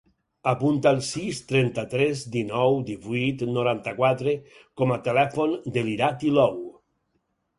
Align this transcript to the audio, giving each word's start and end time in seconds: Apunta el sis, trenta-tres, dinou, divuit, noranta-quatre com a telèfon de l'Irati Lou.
Apunta 0.51 0.91
el 0.95 1.01
sis, 1.07 1.41
trenta-tres, 1.51 2.23
dinou, 2.35 2.79
divuit, 2.87 3.43
noranta-quatre 3.57 4.33
com 4.81 4.93
a 4.95 4.99
telèfon 5.09 5.53
de 5.77 5.85
l'Irati 5.89 6.33
Lou. 6.39 6.57